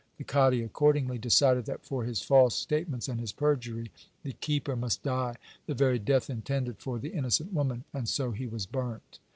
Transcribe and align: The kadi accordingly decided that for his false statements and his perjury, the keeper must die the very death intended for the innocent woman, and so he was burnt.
The 0.17 0.23
kadi 0.23 0.63
accordingly 0.63 1.19
decided 1.19 1.65
that 1.67 1.85
for 1.85 2.05
his 2.05 2.23
false 2.23 2.55
statements 2.55 3.07
and 3.07 3.19
his 3.19 3.31
perjury, 3.31 3.91
the 4.23 4.33
keeper 4.33 4.75
must 4.75 5.03
die 5.03 5.35
the 5.67 5.75
very 5.75 5.99
death 5.99 6.27
intended 6.27 6.79
for 6.79 6.97
the 6.97 7.13
innocent 7.13 7.53
woman, 7.53 7.83
and 7.93 8.09
so 8.09 8.31
he 8.31 8.47
was 8.47 8.65
burnt. 8.65 9.19